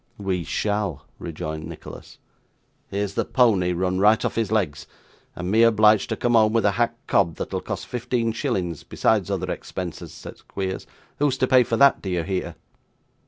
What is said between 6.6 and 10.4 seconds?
a hack cob, that'll cost fifteen shillings besides other expenses,' said